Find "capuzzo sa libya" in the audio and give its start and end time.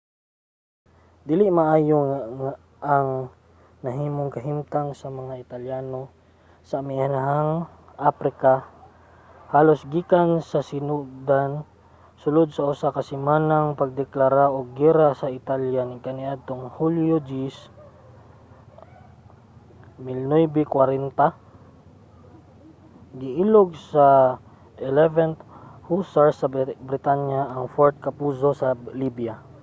28.05-29.35